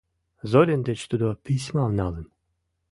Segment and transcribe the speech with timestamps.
[0.49, 2.25] Зорин деч тудо письмам налын.